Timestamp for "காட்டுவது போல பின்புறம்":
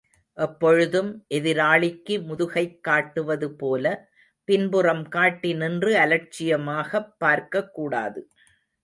2.79-5.07